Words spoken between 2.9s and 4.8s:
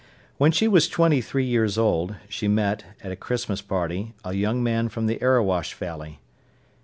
at a Christmas party, a young